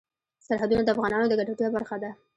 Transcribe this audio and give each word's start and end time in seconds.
سرحدونه 0.47 0.81
د 0.83 0.89
افغانانو 0.95 1.29
د 1.29 1.33
ګټورتیا 1.39 1.69
برخه 1.77 1.95
ده. 2.03 2.11